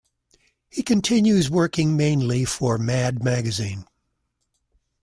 He 0.71 0.81
continues 0.81 1.51
working 1.51 1.95
mainly 1.95 2.43
for 2.43 2.79
"Mad" 2.79 3.23
magazine. 3.23 3.85